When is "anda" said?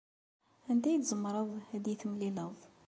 0.69-0.87